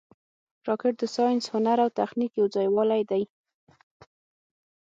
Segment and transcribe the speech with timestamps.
[0.67, 3.23] راکټ د ساینس، هنر او تخنیک یو ځای والې دی